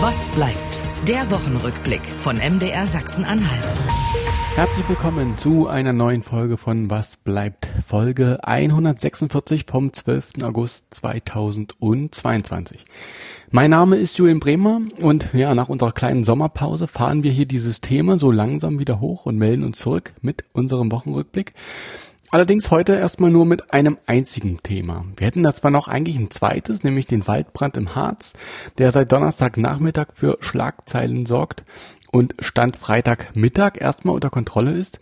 [0.00, 0.82] Was bleibt?
[1.08, 3.74] Der Wochenrückblick von MDR Sachsen-Anhalt.
[4.54, 7.70] Herzlich willkommen zu einer neuen Folge von Was bleibt?
[7.86, 10.42] Folge 146 vom 12.
[10.42, 12.84] August 2022.
[13.50, 17.80] Mein Name ist Julian Bremer und ja, nach unserer kleinen Sommerpause fahren wir hier dieses
[17.80, 21.54] Thema so langsam wieder hoch und melden uns zurück mit unserem Wochenrückblick.
[22.36, 25.06] Allerdings heute erstmal nur mit einem einzigen Thema.
[25.16, 28.34] Wir hätten da zwar noch eigentlich ein zweites, nämlich den Waldbrand im Harz,
[28.76, 31.64] der seit Donnerstagnachmittag für Schlagzeilen sorgt
[32.12, 35.00] und Stand Freitagmittag erstmal unter Kontrolle ist.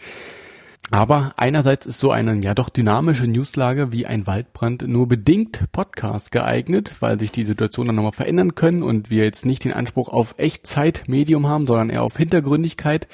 [0.93, 6.31] Aber einerseits ist so eine ja doch dynamische Newslage wie ein Waldbrand nur bedingt Podcast
[6.31, 10.09] geeignet, weil sich die Situation dann nochmal verändern können und wir jetzt nicht den Anspruch
[10.09, 13.09] auf Echtzeit-Medium haben, sondern eher auf Hintergründigkeit.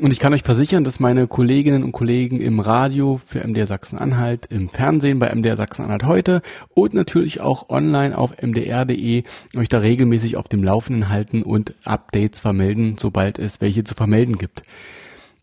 [0.00, 4.46] Und ich kann euch versichern, dass meine Kolleginnen und Kollegen im Radio für MDR Sachsen-Anhalt,
[4.46, 6.40] im Fernsehen bei MDR Sachsen-Anhalt heute
[6.74, 9.24] und natürlich auch online auf mdr.de
[9.56, 14.38] euch da regelmäßig auf dem Laufenden halten und Updates vermelden, sobald es welche zu vermelden
[14.38, 14.62] gibt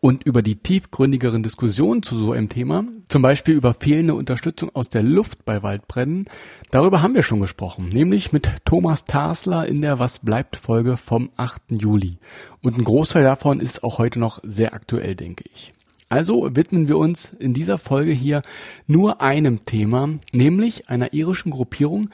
[0.00, 4.88] und über die tiefgründigeren Diskussionen zu so einem Thema, zum Beispiel über fehlende Unterstützung aus
[4.88, 6.24] der Luft bei Waldbränden,
[6.70, 11.30] darüber haben wir schon gesprochen, nämlich mit Thomas Tasler in der Was bleibt Folge vom
[11.36, 11.62] 8.
[11.70, 12.16] Juli.
[12.62, 15.74] Und ein Großteil davon ist auch heute noch sehr aktuell, denke ich.
[16.08, 18.42] Also widmen wir uns in dieser Folge hier
[18.88, 22.10] nur einem Thema, nämlich einer irischen Gruppierung,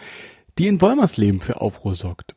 [0.59, 2.35] die in Wolmersleben für Aufruhr sorgt.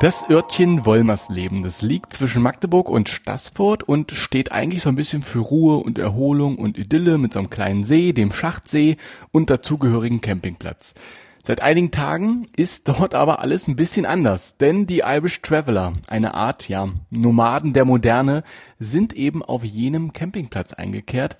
[0.00, 5.24] Das Örtchen Wolmersleben, das liegt zwischen Magdeburg und Stassfurt und steht eigentlich so ein bisschen
[5.24, 8.96] für Ruhe und Erholung und Idylle mit so einem kleinen See, dem Schachtsee
[9.32, 10.94] und dazugehörigen Campingplatz.
[11.42, 16.34] Seit einigen Tagen ist dort aber alles ein bisschen anders, denn die Irish Traveller, eine
[16.34, 18.44] Art, ja, Nomaden der Moderne,
[18.78, 21.36] sind eben auf jenem Campingplatz eingekehrt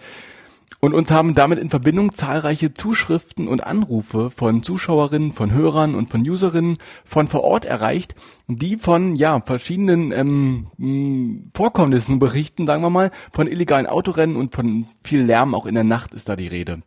[0.81, 6.11] und uns haben damit in Verbindung zahlreiche Zuschriften und Anrufe von Zuschauerinnen, von Hörern und
[6.11, 8.15] von Userinnen von vor Ort erreicht,
[8.47, 14.87] die von ja verschiedenen ähm, Vorkommnissen berichten, sagen wir mal, von illegalen Autorennen und von
[15.03, 16.81] viel Lärm auch in der Nacht ist da die Rede.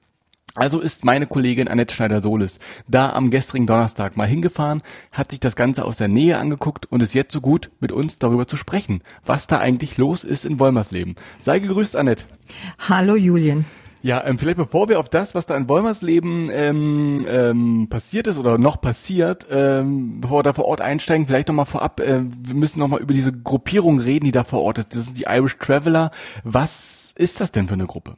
[0.53, 5.55] Also ist meine Kollegin Annette Schneider-Solis da am gestrigen Donnerstag mal hingefahren, hat sich das
[5.55, 9.01] Ganze aus der Nähe angeguckt und ist jetzt so gut, mit uns darüber zu sprechen,
[9.25, 11.15] was da eigentlich los ist in Wolmersleben.
[11.41, 12.25] Sei gegrüßt, Annette.
[12.79, 13.65] Hallo, Julian.
[14.03, 18.39] Ja, ähm, vielleicht bevor wir auf das, was da in Wolmersleben ähm, ähm, passiert ist
[18.39, 22.55] oder noch passiert, ähm, bevor wir da vor Ort einsteigen, vielleicht nochmal vorab, äh, wir
[22.55, 24.95] müssen nochmal über diese Gruppierung reden, die da vor Ort ist.
[24.95, 26.09] Das sind die Irish Traveller.
[26.43, 28.15] Was ist das denn für eine Gruppe?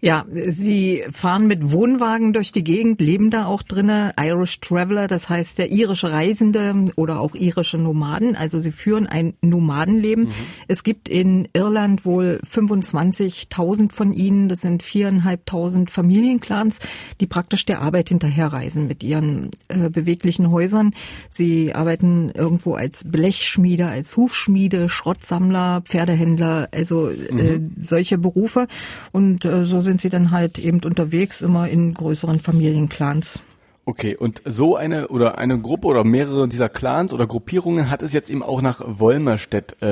[0.00, 4.12] Ja, sie fahren mit Wohnwagen durch die Gegend, leben da auch drinnen.
[4.18, 8.36] Irish Traveller, das heißt der irische Reisende oder auch irische Nomaden.
[8.36, 10.26] Also sie führen ein Nomadenleben.
[10.26, 10.32] Mhm.
[10.68, 14.48] Es gibt in Irland wohl 25.000 von ihnen.
[14.48, 16.78] Das sind viereinhalbtausend Familienclans,
[17.20, 20.94] die praktisch der Arbeit hinterherreisen mit ihren äh, beweglichen Häusern.
[21.30, 27.72] Sie arbeiten irgendwo als Blechschmiede, als Hufschmiede, Schrottsammler, Pferdehändler, also äh, mhm.
[27.80, 28.68] solche Berufe.
[29.10, 33.40] Und äh, so sind sie dann halt eben unterwegs, immer in größeren Familienclans.
[33.86, 38.12] Okay, und so eine oder eine Gruppe oder mehrere dieser Clans oder Gruppierungen hat es
[38.12, 39.86] jetzt eben auch nach Wolmerstedt, äh,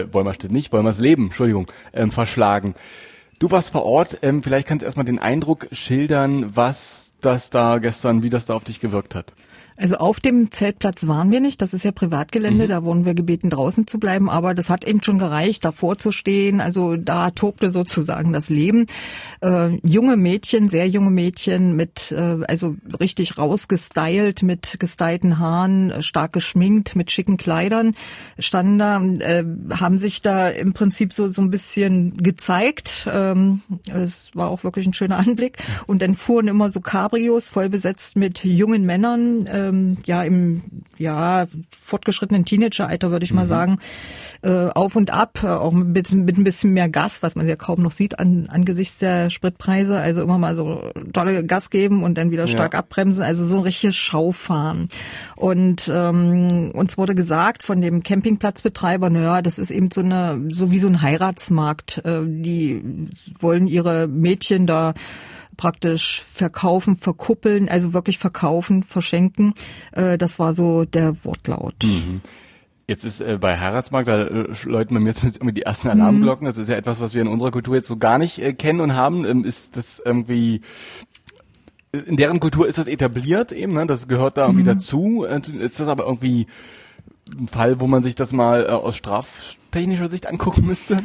[0.00, 2.74] äh, Wolmerstedt nicht, Wolmersleben, Entschuldigung, ähm, verschlagen.
[3.38, 7.76] Du warst vor Ort, ähm, vielleicht kannst du erstmal den Eindruck schildern, was das da
[7.76, 9.34] gestern, wie das da auf dich gewirkt hat.
[9.76, 12.68] Also auf dem Zeltplatz waren wir nicht, das ist ja Privatgelände, mhm.
[12.68, 16.12] da wurden wir gebeten draußen zu bleiben, aber das hat eben schon gereicht, davor zu
[16.12, 16.60] stehen.
[16.60, 18.86] Also da tobte sozusagen das Leben.
[19.40, 26.32] Äh, junge Mädchen, sehr junge Mädchen mit, äh, also richtig rausgestylt, mit gestylten Haaren, stark
[26.32, 27.94] geschminkt, mit schicken Kleidern,
[28.38, 33.08] standen da, äh, haben sich da im Prinzip so, so ein bisschen gezeigt.
[33.12, 35.58] Ähm, es war auch wirklich ein schöner Anblick.
[35.86, 40.62] Und dann fuhren immer so Cabrios voll besetzt mit jungen Männern, äh, ähm, ja im
[40.98, 41.46] ja
[41.82, 43.48] fortgeschrittenen Teenageralter würde ich mal mhm.
[43.48, 43.78] sagen
[44.44, 47.56] äh, auf und ab, äh, auch mit, mit ein bisschen mehr Gas, was man ja
[47.56, 49.98] kaum noch sieht an, angesichts der Spritpreise.
[49.98, 52.80] Also immer mal so tolle Gas geben und dann wieder stark ja.
[52.80, 53.24] abbremsen.
[53.24, 54.88] Also so ein richtiges Schaufahren.
[55.34, 60.70] Und ähm, uns wurde gesagt von dem Campingplatzbetreiber, naja, das ist eben so eine so
[60.70, 62.04] wie so ein Heiratsmarkt.
[62.04, 62.82] Äh, die
[63.40, 64.92] wollen ihre Mädchen da
[65.56, 69.54] praktisch verkaufen, verkuppeln, also wirklich verkaufen, verschenken.
[69.92, 71.76] Äh, das war so der Wortlaut.
[71.82, 72.20] Mhm.
[72.86, 76.44] Jetzt ist äh, bei Heiratsmarkt, da äh, läuten bei mir zumindest irgendwie die ersten Alarmglocken.
[76.44, 76.48] Mhm.
[76.48, 78.80] Das ist ja etwas, was wir in unserer Kultur jetzt so gar nicht äh, kennen
[78.80, 79.24] und haben.
[79.24, 80.60] Ähm, ist das irgendwie
[82.06, 83.86] in deren Kultur ist das etabliert eben, ne?
[83.86, 84.74] das gehört da irgendwie mhm.
[84.74, 85.24] dazu.
[85.24, 86.46] Ist das aber irgendwie
[87.38, 91.02] ein Fall, wo man sich das mal äh, aus straftechnischer Sicht angucken müsste?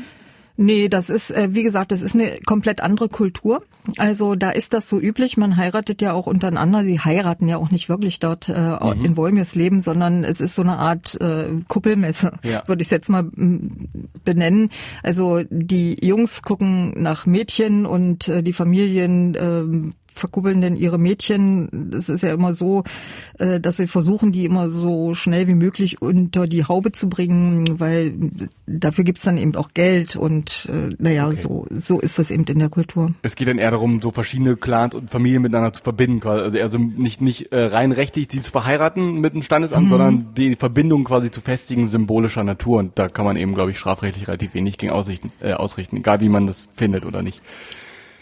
[0.61, 3.63] Nee, das ist, äh, wie gesagt, das ist eine komplett andere Kultur.
[3.97, 5.37] Also da ist das so üblich.
[5.37, 6.83] Man heiratet ja auch untereinander.
[6.83, 9.05] Sie heiraten ja auch nicht wirklich dort äh, mhm.
[9.05, 12.61] in Wolmirsleben, sondern es ist so eine Art äh, Kuppelmesse, ja.
[12.67, 13.31] würde ich es jetzt mal
[14.25, 14.69] benennen.
[15.01, 21.91] Also die Jungs gucken nach Mädchen und äh, die Familien äh, verkuppeln denn ihre Mädchen?
[21.93, 22.83] Es ist ja immer so,
[23.39, 27.79] äh, dass sie versuchen, die immer so schnell wie möglich unter die Haube zu bringen,
[27.79, 28.13] weil
[28.67, 31.35] dafür gibt's dann eben auch Geld und äh, naja, okay.
[31.35, 33.13] so, so ist das eben in der Kultur.
[33.21, 36.59] Es geht dann eher darum, so verschiedene Clans und Familien miteinander zu verbinden, quasi.
[36.61, 39.89] also nicht, nicht äh, rein rechtlich die zu verheiraten mit dem Standesamt, mhm.
[39.89, 43.79] sondern die Verbindung quasi zu festigen symbolischer Natur und da kann man eben, glaube ich,
[43.79, 47.41] strafrechtlich relativ wenig gegen ausrichten, äh, ausrichten, egal wie man das findet oder nicht.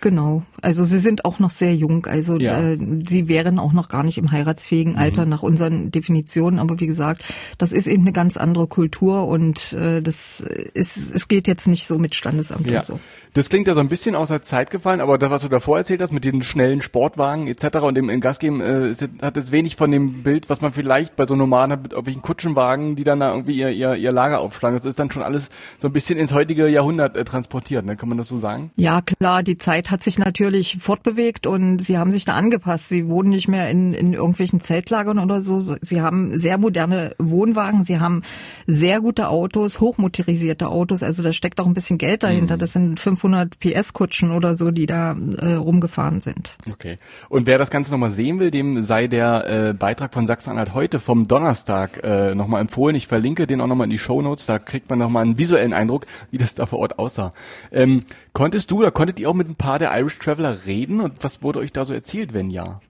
[0.01, 0.43] Genau.
[0.61, 2.05] Also sie sind auch noch sehr jung.
[2.05, 2.59] Also ja.
[2.59, 4.99] äh, sie wären auch noch gar nicht im heiratsfähigen mhm.
[4.99, 5.29] Alter mhm.
[5.29, 6.59] nach unseren Definitionen.
[6.59, 7.23] Aber wie gesagt,
[7.57, 10.41] das ist eben eine ganz andere Kultur und äh, das
[10.73, 12.79] ist, es geht jetzt nicht so mit Standesamt ja.
[12.79, 12.99] und so.
[13.33, 15.77] Das klingt ja so ein bisschen aus der Zeit gefallen, aber das, was du davor
[15.77, 17.77] erzählt hast mit den schnellen Sportwagen etc.
[17.83, 20.73] und dem, im Gas geben, äh, ist, hat es wenig von dem Bild, was man
[20.73, 24.11] vielleicht bei so Nomaden hat mit irgendwelchen Kutschenwagen, die dann da irgendwie ihr, ihr, ihr
[24.11, 24.77] Lager aufschlagen.
[24.77, 25.49] Das ist dann schon alles
[25.79, 27.95] so ein bisschen ins heutige Jahrhundert äh, transportiert, ne?
[27.95, 28.71] kann man das so sagen?
[28.75, 32.89] Ja, klar, die Zeit hat sich natürlich fortbewegt und sie haben sich da angepasst.
[32.89, 35.59] Sie wohnen nicht mehr in, in irgendwelchen Zeltlagern oder so.
[35.59, 38.23] Sie haben sehr moderne Wohnwagen, sie haben
[38.65, 42.55] sehr gute Autos, hochmotorisierte Autos, also da steckt auch ein bisschen Geld dahinter.
[42.55, 42.59] Mhm.
[42.59, 46.51] Das sind 500 500 PS-Kutschen oder so, die da äh, rumgefahren sind.
[46.69, 46.97] Okay.
[47.29, 50.99] Und wer das Ganze nochmal sehen will, dem sei der äh, Beitrag von Sachsen-Anhalt heute
[50.99, 52.95] vom Donnerstag äh, nochmal empfohlen.
[52.95, 54.45] Ich verlinke den auch nochmal in die Show Notes.
[54.45, 57.33] Da kriegt man nochmal einen visuellen Eindruck, wie das da vor Ort aussah.
[57.71, 61.23] Ähm, konntest du oder konntet ihr auch mit ein paar der Irish Traveler reden und
[61.23, 62.81] was wurde euch da so erzählt, wenn ja?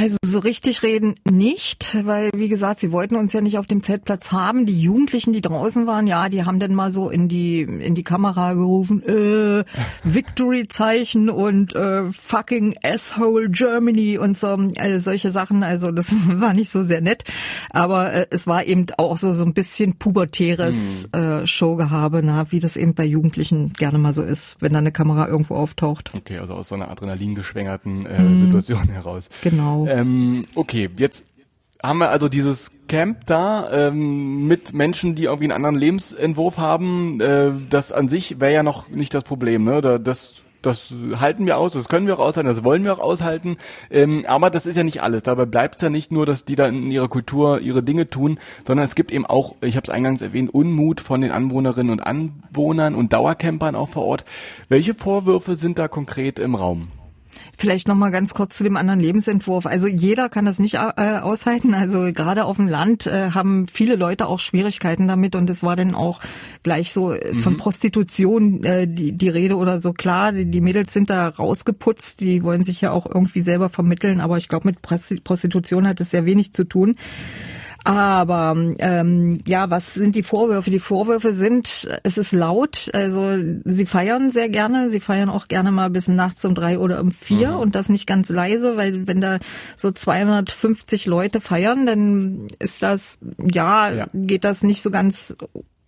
[0.00, 3.82] Also so richtig reden nicht, weil wie gesagt, sie wollten uns ja nicht auf dem
[3.82, 4.64] Zeltplatz haben.
[4.64, 8.02] Die Jugendlichen, die draußen waren, ja, die haben dann mal so in die in die
[8.02, 9.62] Kamera gerufen, äh,
[10.02, 14.46] Victory-Zeichen und äh, fucking asshole Germany und so
[14.78, 15.62] also solche Sachen.
[15.62, 17.24] Also das war nicht so sehr nett,
[17.68, 21.42] aber äh, es war eben auch so so ein bisschen pubertäres hm.
[21.42, 24.92] äh, Showgehabe, na, wie das eben bei Jugendlichen gerne mal so ist, wenn da eine
[24.92, 26.12] Kamera irgendwo auftaucht.
[26.16, 28.38] Okay, also aus so einer adrenalingeschwängerten äh, hm.
[28.38, 29.28] Situation heraus.
[29.42, 29.89] Genau.
[29.90, 31.24] Ähm, okay, jetzt
[31.82, 37.20] haben wir also dieses Camp da ähm, mit Menschen, die irgendwie einen anderen Lebensentwurf haben.
[37.20, 39.64] Äh, das an sich wäre ja noch nicht das Problem.
[39.64, 39.80] Ne?
[39.80, 42.98] Da, das das halten wir aus, das können wir auch aushalten, das wollen wir auch
[42.98, 43.56] aushalten.
[43.90, 45.22] Ähm, aber das ist ja nicht alles.
[45.22, 48.38] Dabei bleibt es ja nicht nur, dass die da in ihrer Kultur ihre Dinge tun,
[48.66, 52.00] sondern es gibt eben auch, ich habe es eingangs erwähnt, Unmut von den Anwohnerinnen und
[52.00, 54.24] Anwohnern und Dauercampern auch vor Ort.
[54.68, 56.88] Welche Vorwürfe sind da konkret im Raum?
[57.60, 59.66] Vielleicht noch mal ganz kurz zu dem anderen Lebensentwurf.
[59.66, 61.74] Also jeder kann das nicht äh, aushalten.
[61.74, 65.76] Also gerade auf dem Land äh, haben viele Leute auch Schwierigkeiten damit und es war
[65.76, 66.20] dann auch
[66.62, 67.56] gleich so äh, von mhm.
[67.58, 69.92] Prostitution äh, die, die Rede oder so.
[69.92, 74.22] Klar, die, die Mädels sind da rausgeputzt, die wollen sich ja auch irgendwie selber vermitteln,
[74.22, 76.96] aber ich glaube mit Prostitution hat es sehr wenig zu tun.
[77.84, 80.70] Aber ähm, ja, was sind die Vorwürfe?
[80.70, 82.90] Die Vorwürfe sind, es ist laut.
[82.92, 84.90] Also sie feiern sehr gerne.
[84.90, 87.60] Sie feiern auch gerne mal bis nachts um drei oder um vier mhm.
[87.60, 89.38] und das nicht ganz leise, weil wenn da
[89.76, 94.06] so 250 Leute feiern, dann ist das ja, ja.
[94.12, 95.36] geht das nicht so ganz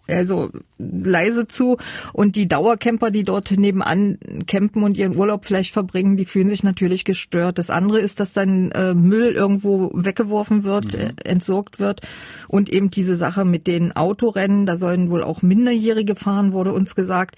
[0.08, 1.76] also leise zu
[2.12, 6.62] und die Dauercamper, die dort nebenan campen und ihren Urlaub vielleicht verbringen, die fühlen sich
[6.62, 7.58] natürlich gestört.
[7.58, 11.00] Das andere ist, dass dann äh, Müll irgendwo weggeworfen wird, mhm.
[11.00, 12.00] äh, entsorgt wird
[12.48, 16.94] und eben diese Sache mit den Autorennen, da sollen wohl auch Minderjährige fahren, wurde uns
[16.94, 17.36] gesagt,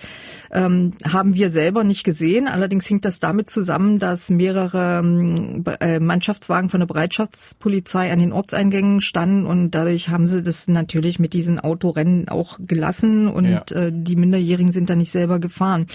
[0.51, 2.49] ähm, haben wir selber nicht gesehen.
[2.49, 8.33] Allerdings hängt das damit zusammen, dass mehrere ähm, äh, Mannschaftswagen von der Bereitschaftspolizei an den
[8.33, 13.65] Ortseingängen standen und dadurch haben sie das natürlich mit diesen Autorennen auch gelassen und ja.
[13.71, 15.87] äh, die Minderjährigen sind da nicht selber gefahren.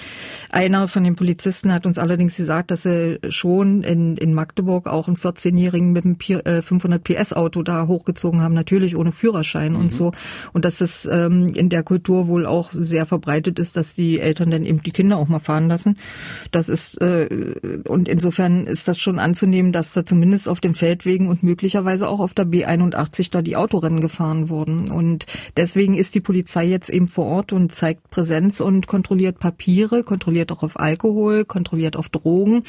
[0.49, 5.07] Einer von den Polizisten hat uns allerdings gesagt, dass sie schon in, in Magdeburg auch
[5.07, 9.79] einen 14-Jährigen mit einem 500 äh, PS Auto da hochgezogen haben, natürlich ohne Führerschein mhm.
[9.79, 10.11] und so.
[10.53, 14.51] Und dass es ähm, in der Kultur wohl auch sehr verbreitet ist, dass die Eltern
[14.51, 15.97] dann eben die Kinder auch mal fahren lassen.
[16.51, 17.27] Das ist äh,
[17.87, 22.19] und insofern ist das schon anzunehmen, dass da zumindest auf den Feldwegen und möglicherweise auch
[22.19, 24.89] auf der B81 da die Autorennen gefahren wurden.
[24.89, 25.25] Und
[25.57, 30.03] deswegen ist die Polizei Polizei jetzt eben vor Ort und zeigt Präsenz und kontrolliert Papiere,
[30.03, 32.63] kontrolliert auch auf Alkohol, kontrolliert auf Drogen.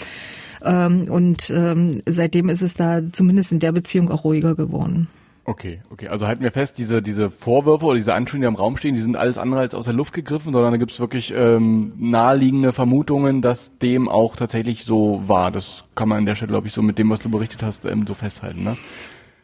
[0.62, 5.08] Ähm, und ähm, seitdem ist es da zumindest in der Beziehung auch ruhiger geworden.
[5.46, 6.08] Okay, okay.
[6.08, 9.00] Also halten wir fest, diese, diese Vorwürfe oder diese Anschuldigungen, die im Raum stehen, die
[9.00, 12.74] sind alles andere als aus der Luft gegriffen, sondern da gibt es wirklich ähm, naheliegende
[12.74, 15.50] Vermutungen, dass dem auch tatsächlich so war.
[15.50, 17.86] Das kann man an der Stelle, glaube ich, so mit dem, was du berichtet hast,
[17.86, 18.76] ähm, so festhalten, ne?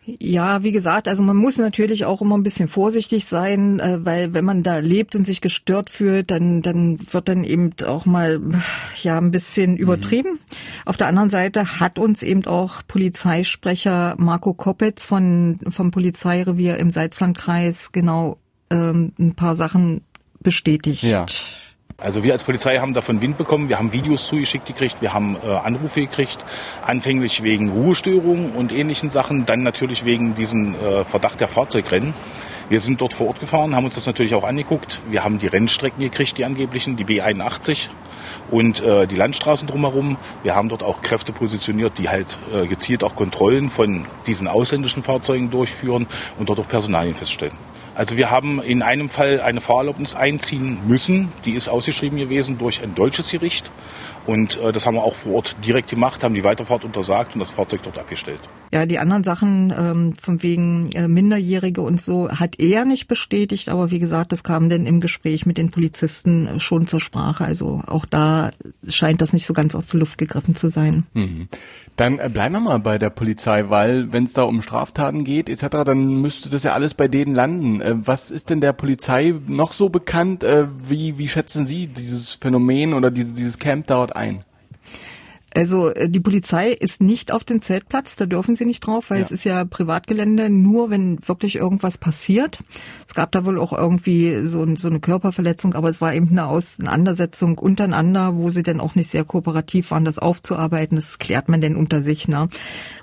[0.06, 4.34] Ja, wie gesagt, also man muss natürlich auch immer ein bisschen vorsichtig sein, äh, weil
[4.34, 8.40] wenn man da lebt und sich gestört fühlt, dann, dann wird dann eben auch mal
[9.02, 9.78] ja ein bisschen mhm.
[9.78, 10.32] übertrieben.
[10.34, 10.38] Mhm.
[10.84, 16.90] Auf der anderen Seite hat uns eben auch Polizeisprecher Marco Koppetz von, vom Polizeirevier im
[16.90, 18.38] Salzlandkreis genau
[18.70, 20.02] ähm, ein paar Sachen
[20.40, 21.02] bestätigt.
[21.02, 21.26] Ja.
[21.98, 25.34] Also wir als Polizei haben davon Wind bekommen, wir haben Videos zugeschickt gekriegt, wir haben
[25.42, 26.36] äh, Anrufe gekriegt,
[26.84, 32.12] anfänglich wegen Ruhestörungen und ähnlichen Sachen, dann natürlich wegen diesem äh, Verdacht der Fahrzeugrennen.
[32.68, 35.00] Wir sind dort vor Ort gefahren, haben uns das natürlich auch angeguckt.
[35.08, 37.88] Wir haben die Rennstrecken gekriegt, die angeblichen, die B81
[38.50, 40.18] und äh, die Landstraßen drumherum.
[40.42, 45.02] Wir haben dort auch Kräfte positioniert, die halt äh, gezielt auch Kontrollen von diesen ausländischen
[45.02, 46.06] Fahrzeugen durchführen
[46.38, 47.65] und dort auch Personalien feststellen.
[47.96, 51.32] Also wir haben in einem Fall eine Fahrerlaubnis einziehen müssen.
[51.46, 53.70] Die ist ausgeschrieben gewesen durch ein deutsches Gericht.
[54.26, 57.40] Und äh, das haben wir auch vor Ort direkt gemacht, haben die Weiterfahrt untersagt und
[57.40, 58.40] das Fahrzeug dort abgestellt.
[58.72, 63.68] Ja, die anderen Sachen ähm, von wegen äh, Minderjährige und so hat er nicht bestätigt,
[63.68, 67.44] aber wie gesagt, das kam dann im Gespräch mit den Polizisten schon zur Sprache.
[67.44, 68.50] Also auch da
[68.88, 71.04] scheint das nicht so ganz aus der Luft gegriffen zu sein.
[71.14, 71.48] Mhm.
[71.96, 75.48] Dann äh, bleiben wir mal bei der Polizei, weil wenn es da um Straftaten geht
[75.48, 77.80] etc., dann müsste das ja alles bei denen landen.
[77.80, 80.44] Äh, was ist denn der Polizei noch so bekannt?
[80.44, 84.44] Äh, wie, wie schätzen Sie dieses Phänomen oder dieses, dieses Camp dort ein?
[85.56, 89.18] Also äh, die Polizei ist nicht auf den Zeltplatz, da dürfen sie nicht drauf, weil
[89.18, 89.22] ja.
[89.22, 92.58] es ist ja Privatgelände, nur wenn wirklich irgendwas passiert.
[93.06, 96.46] Es gab da wohl auch irgendwie so, so eine Körperverletzung, aber es war eben eine
[96.46, 100.96] Auseinandersetzung untereinander, wo sie dann auch nicht sehr kooperativ waren, das aufzuarbeiten.
[100.96, 102.28] Das klärt man denn unter sich.
[102.28, 102.48] Ne?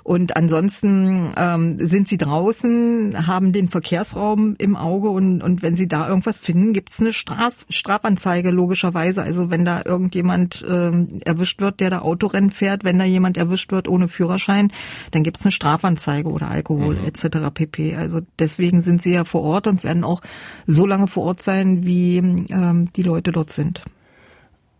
[0.04, 5.88] Und ansonsten ähm, sind sie draußen, haben den Verkehrsraum im Auge und, und wenn sie
[5.88, 9.22] da irgendwas finden, gibt's eine Straf Strafanzeige logischerweise.
[9.22, 12.02] Also wenn da irgendjemand ähm, erwischt wird, der da
[12.44, 14.72] Autorennen fährt, wenn da jemand erwischt wird ohne Führerschein,
[15.10, 17.06] dann gibt's eine Strafanzeige oder Alkohol mhm.
[17.06, 17.50] etc.
[17.52, 17.96] pp.
[17.96, 20.20] Also deswegen sind sie ja vor Ort und werden auch
[20.66, 23.82] so lange vor Ort sein, wie ähm, die Leute dort sind.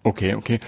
[0.03, 0.61] Okay, okay.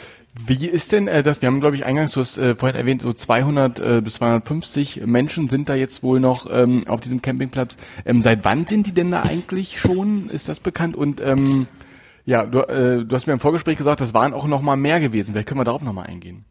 [0.47, 1.41] Wie ist denn äh, das?
[1.41, 5.07] Wir haben, glaube ich, eingangs, du hast äh, vorhin erwähnt, so 200 äh, bis 250
[5.07, 7.76] Menschen sind da jetzt wohl noch ähm, auf diesem Campingplatz.
[8.05, 10.29] Ähm, seit wann sind die denn da eigentlich schon?
[10.31, 10.97] Ist das bekannt?
[10.97, 11.67] Und ähm,
[12.25, 15.00] ja, du, äh, du hast mir im Vorgespräch gesagt, das waren auch noch mal mehr
[15.00, 15.33] gewesen.
[15.33, 16.45] Vielleicht können wir darauf noch mal eingehen.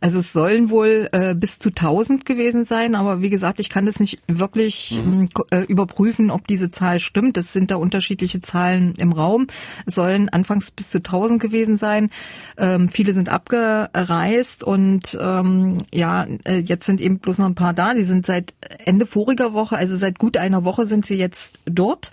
[0.00, 3.86] Also es sollen wohl äh, bis zu 1000 gewesen sein, aber wie gesagt, ich kann
[3.86, 5.28] das nicht wirklich mhm.
[5.50, 7.36] äh, überprüfen, ob diese Zahl stimmt.
[7.36, 9.46] Es sind da unterschiedliche Zahlen im Raum.
[9.86, 12.10] Es sollen anfangs bis zu 1000 gewesen sein.
[12.56, 17.72] Ähm, viele sind abgereist und ähm, ja, äh, jetzt sind eben bloß noch ein paar
[17.72, 17.94] da.
[17.94, 22.12] Die sind seit Ende voriger Woche, also seit gut einer Woche sind sie jetzt dort.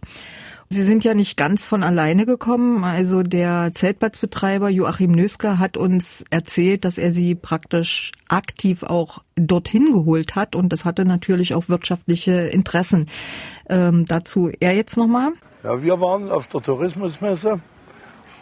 [0.71, 2.83] Sie sind ja nicht ganz von alleine gekommen.
[2.83, 9.91] Also der Zeltplatzbetreiber Joachim Nösker hat uns erzählt, dass er sie praktisch aktiv auch dorthin
[9.91, 13.07] geholt hat und das hatte natürlich auch wirtschaftliche Interessen.
[13.67, 15.31] Ähm, dazu er jetzt nochmal.
[15.63, 17.61] Ja, wir waren auf der Tourismusmesse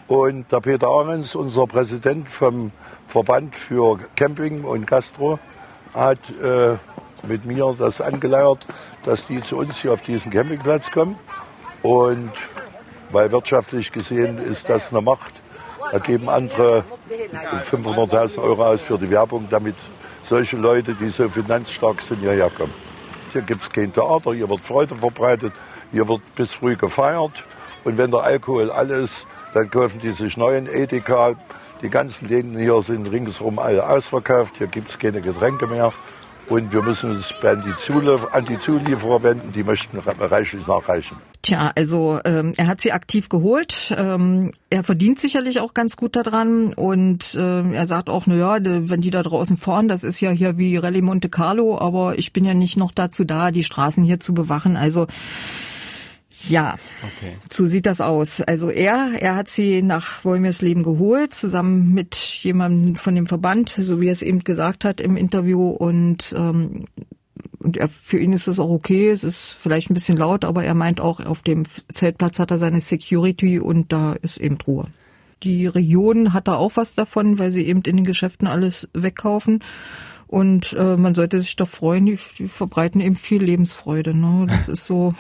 [0.10, 2.74] und der Peter Ahrens, unser Präsident vom
[3.08, 5.40] Verband für Camping und Gastro,
[5.94, 6.76] hat äh,
[7.26, 8.68] mit mir das angeleiert,
[9.04, 11.16] dass die zu uns hier auf diesen Campingplatz kommen.
[11.88, 12.34] Und
[13.12, 15.42] weil wirtschaftlich gesehen ist das eine Macht.
[15.90, 16.84] Da geben andere
[17.72, 19.78] 500.000 Euro aus für die Werbung, damit
[20.26, 22.74] solche Leute, die so finanzstark sind, hierher kommen.
[23.32, 25.54] Hier gibt es kein Theater, hier wird Freude verbreitet,
[25.94, 27.46] hier wird bis früh gefeiert.
[27.86, 31.36] Und wenn der Alkohol alles, dann kaufen die sich neuen Edeka.
[31.82, 35.94] Die ganzen Läden hier sind ringsherum alle ausverkauft, hier gibt es keine Getränke mehr.
[36.50, 41.16] Und wir müssen uns an die Zulieferer wenden, die möchten reichlich nachreichen.
[41.48, 43.96] Tja, also ähm, er hat sie aktiv geholt.
[43.98, 48.58] Ähm, er verdient sicherlich auch ganz gut daran und äh, er sagt auch, na ja,
[48.62, 52.34] wenn die da draußen fahren, das ist ja hier wie Rallye Monte Carlo, aber ich
[52.34, 54.76] bin ja nicht noch dazu da, die Straßen hier zu bewachen.
[54.76, 55.08] Also
[56.50, 57.38] ja, okay.
[57.50, 58.42] so sieht das aus.
[58.42, 64.02] Also er, er hat sie nach Wolmirsleben geholt, zusammen mit jemandem von dem Verband, so
[64.02, 65.70] wie er es eben gesagt hat im Interview.
[65.70, 66.88] Und, ähm,
[67.68, 69.10] und er, für ihn ist es auch okay.
[69.10, 72.60] Es ist vielleicht ein bisschen laut, aber er meint auch, auf dem Zeltplatz hat er
[72.60, 74.88] seine Security und da ist eben Ruhe.
[75.44, 79.66] Die Region hat da auch was davon, weil sie eben in den Geschäften alles wegkaufen.
[80.28, 84.16] Und äh, man sollte sich doch freuen, die, die verbreiten eben viel Lebensfreude.
[84.16, 84.46] Ne?
[84.48, 85.14] Das ist so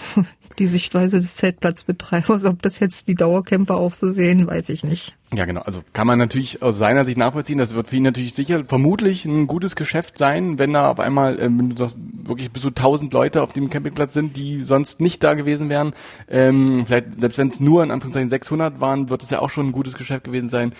[0.60, 2.46] die Sichtweise des Zeltplatzbetreibers.
[2.46, 5.16] Ob das jetzt die Dauercamper auch so sehen, weiß ich nicht.
[5.34, 5.62] Ja, genau.
[5.62, 7.58] Also kann man natürlich aus seiner Sicht nachvollziehen.
[7.58, 11.40] Das wird für ihn natürlich sicher vermutlich ein gutes Geschäft sein, wenn da auf einmal
[11.40, 15.70] ähm, wirklich bis zu 1000 Leute auf dem Campingplatz sind, die sonst nicht da gewesen
[15.70, 15.94] wären.
[16.30, 19.68] Ähm, vielleicht, selbst wenn es nur in Anführungszeichen 600 waren, wird es ja auch schon
[19.68, 20.74] ein gutes Geschäft gewesen sein.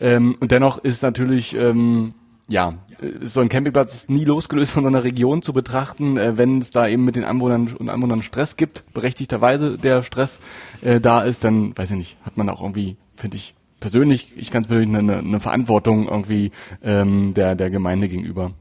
[0.00, 2.14] Ähm, und dennoch ist natürlich, ähm,
[2.48, 2.74] ja,
[3.22, 6.70] so ein Campingplatz ist nie losgelöst von so einer Region zu betrachten, äh, wenn es
[6.70, 10.40] da eben mit den Anwohnern und Anwohnern Stress gibt, berechtigterweise der Stress
[10.82, 14.50] äh, da ist, dann, weiß ich nicht, hat man auch irgendwie, finde ich, persönlich, ich
[14.50, 16.50] kann es persönlich eine, eine Verantwortung irgendwie
[16.82, 18.52] ähm, der, der Gemeinde gegenüber.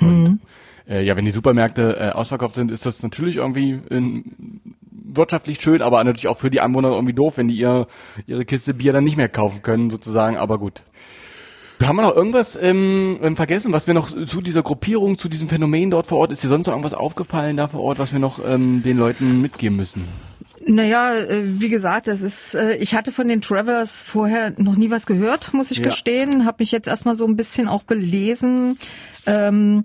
[0.00, 0.40] Und mhm.
[0.88, 5.82] äh, ja, wenn die Supermärkte äh, ausverkauft sind, ist das natürlich irgendwie in, wirtschaftlich schön,
[5.82, 7.86] aber natürlich auch für die Anwohner irgendwie doof, wenn die ihr,
[8.26, 10.82] ihre Kiste Bier dann nicht mehr kaufen können, sozusagen, aber gut.
[11.82, 15.48] Haben wir noch irgendwas ähm, ähm, vergessen, was wir noch zu dieser Gruppierung, zu diesem
[15.48, 18.18] Phänomen dort vor Ort, ist dir sonst noch irgendwas aufgefallen da vor Ort, was wir
[18.18, 20.04] noch ähm, den Leuten mitgeben müssen?
[20.66, 24.90] Naja, äh, wie gesagt, das ist, äh, ich hatte von den Travelers vorher noch nie
[24.90, 25.84] was gehört, muss ich ja.
[25.84, 26.44] gestehen.
[26.44, 28.78] Habe mich jetzt erstmal so ein bisschen auch belesen.
[29.26, 29.84] Ähm,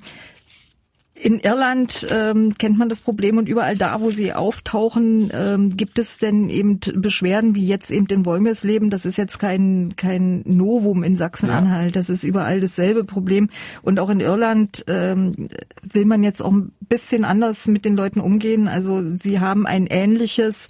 [1.21, 5.99] in Irland ähm, kennt man das Problem und überall da, wo sie auftauchen, ähm, gibt
[5.99, 8.89] es denn eben Beschwerden wie jetzt eben in Wolmersleben.
[8.89, 11.91] Das ist jetzt kein kein Novum in Sachsen-Anhalt.
[11.95, 11.99] Ja.
[11.99, 13.49] Das ist überall dasselbe Problem.
[13.83, 15.49] Und auch in Irland ähm,
[15.83, 18.67] will man jetzt auch ein bisschen anders mit den Leuten umgehen.
[18.67, 20.69] Also sie haben ein ähnliches,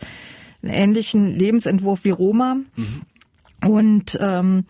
[0.61, 2.57] einen ähnlichen Lebensentwurf wie Roma.
[2.75, 3.01] Mhm.
[3.69, 4.65] Und ähm,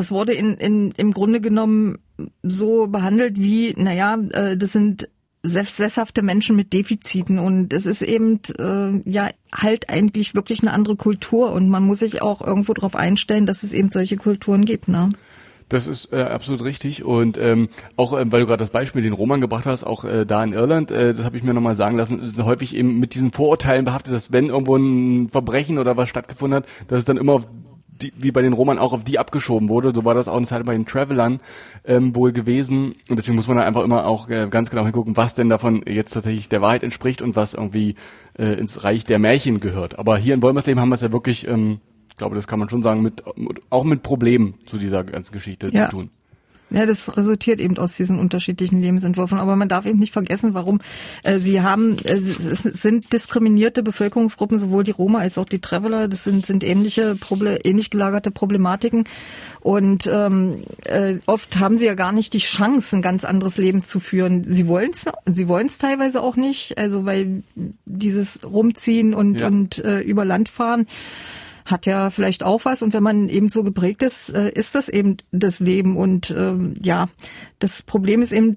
[0.00, 1.98] das wurde in, in, im Grunde genommen
[2.42, 5.10] so behandelt wie, naja, äh, das sind
[5.42, 10.96] sesshafte Menschen mit Defiziten und es ist eben äh, ja halt eigentlich wirklich eine andere
[10.96, 14.88] Kultur und man muss sich auch irgendwo darauf einstellen, dass es eben solche Kulturen gibt.
[14.88, 15.10] Ne?
[15.68, 19.12] Das ist äh, absolut richtig und ähm, auch ähm, weil du gerade das Beispiel den
[19.12, 21.98] Roman gebracht hast, auch äh, da in Irland, äh, das habe ich mir nochmal sagen
[21.98, 26.08] lassen, ist häufig eben mit diesen Vorurteilen behaftet, dass wenn irgendwo ein Verbrechen oder was
[26.08, 27.44] stattgefunden hat, dass es dann immer
[28.02, 29.92] die, wie bei den Roman auch auf die abgeschoben wurde.
[29.94, 31.40] So war das auch eine Zeit bei den Travelern
[31.84, 32.94] ähm, wohl gewesen.
[33.08, 35.82] Und deswegen muss man da einfach immer auch äh, ganz genau hingucken, was denn davon
[35.86, 37.94] jetzt tatsächlich der Wahrheit entspricht und was irgendwie
[38.38, 39.98] äh, ins Reich der Märchen gehört.
[39.98, 42.68] Aber hier in Wolmersleben haben wir es ja wirklich, ähm, ich glaube, das kann man
[42.68, 45.88] schon sagen, mit, mit auch mit Problemen zu dieser ganzen Geschichte ja.
[45.88, 46.10] zu tun.
[46.70, 49.38] Ja, das resultiert eben aus diesen unterschiedlichen Lebensentwürfen.
[49.38, 50.80] Aber man darf eben nicht vergessen, warum
[51.24, 56.06] äh, sie haben, äh, es sind diskriminierte Bevölkerungsgruppen, sowohl die Roma als auch die Traveler.
[56.06, 59.04] Das sind, sind ähnliche, Proble ähnlich gelagerte Problematiken.
[59.60, 63.82] Und ähm, äh, oft haben sie ja gar nicht die Chance, ein ganz anderes Leben
[63.82, 64.44] zu führen.
[64.48, 67.42] Sie wollen es, sie wollen es teilweise auch nicht, also weil
[67.84, 69.48] dieses Rumziehen und, ja.
[69.48, 70.86] und äh, über Land fahren
[71.70, 72.82] hat ja vielleicht auch was.
[72.82, 75.96] Und wenn man eben so geprägt ist, äh, ist das eben das Leben.
[75.96, 77.08] Und ähm, ja,
[77.58, 78.56] das Problem ist eben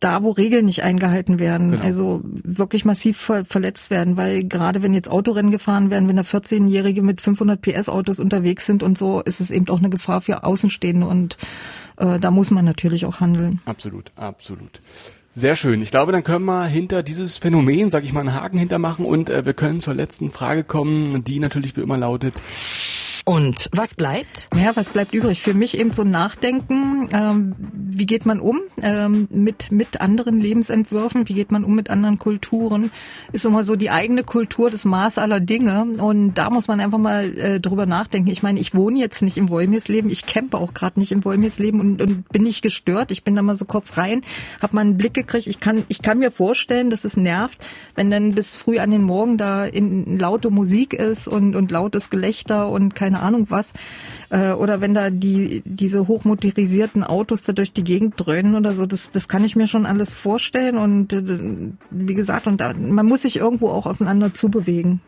[0.00, 1.84] da, wo Regeln nicht eingehalten werden, genau.
[1.84, 6.22] also wirklich massiv ver verletzt werden, weil gerade wenn jetzt Autorennen gefahren werden, wenn da
[6.22, 10.20] 14-Jährige mit 500 PS Autos unterwegs sind und so, ist es eben auch eine Gefahr
[10.20, 11.36] für Außenstehende und
[11.96, 13.60] äh, da muss man natürlich auch handeln.
[13.66, 14.80] Absolut, absolut.
[15.40, 15.80] Sehr schön.
[15.80, 19.30] Ich glaube, dann können wir hinter dieses Phänomen, sag ich mal, einen Haken hintermachen und
[19.30, 22.42] äh, wir können zur letzten Frage kommen, die natürlich wie immer lautet.
[23.24, 24.48] Und was bleibt?
[24.54, 25.40] Ja, was bleibt übrig?
[25.40, 27.08] Für mich eben so ein Nachdenken.
[27.14, 27.54] Ähm,
[28.00, 31.28] wie geht man um ähm, mit, mit anderen Lebensentwürfen?
[31.28, 32.90] Wie geht man um mit anderen Kulturen?
[33.30, 35.84] Ist immer so die eigene Kultur, das Maß aller Dinge.
[36.00, 38.30] Und da muss man einfach mal äh, drüber nachdenken.
[38.30, 40.10] Ich meine, ich wohne jetzt nicht im Wolmirsleben.
[40.10, 43.10] Ich campe auch gerade nicht im Wolmirsleben und, und bin nicht gestört.
[43.10, 44.22] Ich bin da mal so kurz rein,
[44.62, 45.46] habe mal einen Blick gekriegt.
[45.46, 49.02] Ich kann, ich kann mir vorstellen, dass es nervt, wenn dann bis früh an den
[49.02, 53.74] Morgen da in, laute Musik ist und, und lautes Gelächter und keine Ahnung was.
[54.30, 58.86] Äh, oder wenn da die diese hochmotorisierten Autos da durch die Gegend dröhnen oder so,
[58.86, 60.78] das, das kann ich mir schon alles vorstellen.
[60.78, 65.00] Und äh, wie gesagt, und da, man muss sich irgendwo auch aufeinander zubewegen.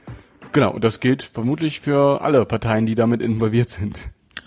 [0.51, 4.01] Genau, das gilt vermutlich für alle Parteien, die damit involviert sind.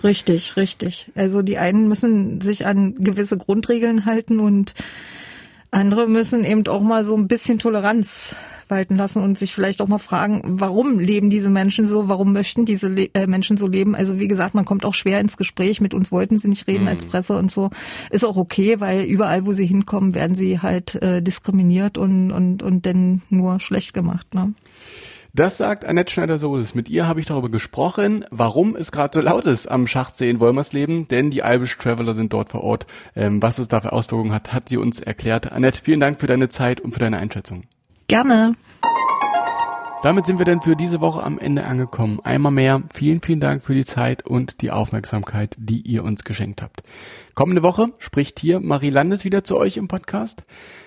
[0.04, 1.14] Richtig, richtig.
[1.16, 4.74] Also die einen müssen sich an gewisse Grundregeln halten und
[5.76, 8.36] andere müssen eben auch mal so ein bisschen Toleranz
[8.68, 12.66] walten lassen und sich vielleicht auch mal fragen, warum leben diese Menschen so, warum möchten
[12.66, 13.94] diese Le äh, Menschen so leben.
[13.94, 16.84] Also wie gesagt, man kommt auch schwer ins Gespräch, mit uns wollten sie nicht reden
[16.84, 16.90] mhm.
[16.90, 17.70] als Presse und so.
[18.10, 22.64] Ist auch okay, weil überall, wo sie hinkommen, werden sie halt äh, diskriminiert und, und,
[22.64, 24.34] und dann nur schlecht gemacht.
[24.34, 24.54] Ne?
[25.36, 26.76] Das sagt Annette Schneider-Sohles.
[26.76, 30.40] Mit ihr habe ich darüber gesprochen, warum es gerade so laut ist am Schachtsee in
[30.40, 32.88] Wolmersleben, denn die Irish Traveler sind dort vor Ort.
[33.18, 35.52] Ähm, was es da für Auswirkungen hat, hat sie uns erklärt.
[35.52, 37.66] Annette, vielen Dank für deine Zeit und für deine Einschätzung.
[38.08, 38.56] Gerne.
[40.04, 42.22] Damit sind wir dann für diese Woche am Ende angekommen.
[42.24, 46.62] Einmal mehr vielen, vielen Dank für die Zeit und die Aufmerksamkeit, die ihr uns geschenkt
[46.62, 46.82] habt.
[47.34, 50.46] Kommende Woche spricht hier Marie Landes wieder zu euch im Podcast.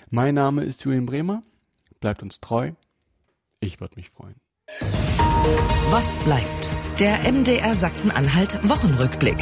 [0.09, 1.43] Mein Name ist Julian Bremer.
[2.01, 2.71] Bleibt uns treu.
[3.61, 4.37] Ich würde mich freuen.
[5.91, 6.71] Was bleibt?
[7.01, 9.37] Der MDR Sachsen-Anhalt Wochenrückblick.